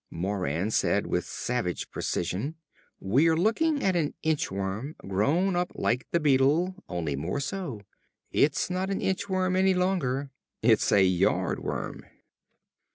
_"Moran 0.17 0.71
said 0.71 1.05
with 1.05 1.25
savage 1.25 1.91
precision; 1.91 2.55
"We're 2.99 3.37
looking 3.37 3.83
at 3.83 3.95
an 3.95 4.15
inch 4.23 4.49
worm, 4.49 4.95
grown 4.97 5.55
up 5.55 5.71
like 5.75 6.07
the 6.09 6.19
beetles 6.19 6.71
only 6.89 7.15
more 7.15 7.39
so. 7.39 7.81
It's 8.31 8.71
not 8.71 8.89
an 8.89 8.99
inch 8.99 9.29
worm 9.29 9.55
any 9.55 9.75
longer. 9.75 10.31
It's 10.63 10.91
a 10.91 11.03
yard 11.03 11.59
worm." 11.59 12.03